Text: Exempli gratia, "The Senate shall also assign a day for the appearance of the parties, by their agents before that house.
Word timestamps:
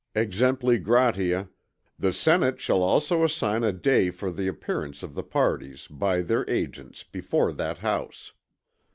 Exempli 0.15 0.81
gratia, 0.81 1.49
"The 1.99 2.11
Senate 2.11 2.59
shall 2.59 2.81
also 2.81 3.23
assign 3.23 3.63
a 3.63 3.71
day 3.71 4.09
for 4.09 4.31
the 4.31 4.47
appearance 4.47 5.03
of 5.03 5.13
the 5.13 5.21
parties, 5.21 5.85
by 5.91 6.23
their 6.23 6.43
agents 6.49 7.03
before 7.03 7.51
that 7.51 7.77
house. 7.77 8.31